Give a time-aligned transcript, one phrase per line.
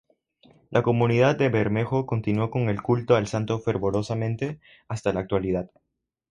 [0.71, 5.69] La comunidad de Bermejo continuó con el culto al santo fervorosamente hasta la actualidad.